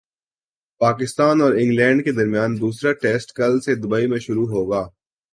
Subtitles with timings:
[0.81, 4.81] پاکستان اور انگلینڈ کے درمیان دوسرا ٹیسٹ کل سے دبئی میں شروع ہوگا